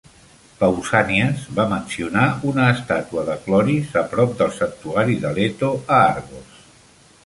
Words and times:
Pausànies 0.61 1.43
va 1.59 1.65
mencionar 1.73 2.25
una 2.53 2.65
estàtua 2.77 3.27
de 3.31 3.37
Chloris 3.45 3.95
a 4.05 4.07
prop 4.15 4.37
del 4.43 4.53
santuari 4.59 5.23
de 5.27 5.39
Leto, 5.41 5.75
a 6.01 6.05
Argos. 6.13 6.63